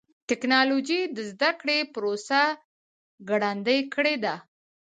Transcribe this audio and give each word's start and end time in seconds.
ټکنالوجي 0.29 1.01
د 1.15 1.17
زدهکړې 1.31 1.79
پروسه 1.93 2.41
ګړندۍ 3.29 3.79
کړې 3.93 4.15
ده. 4.23 4.35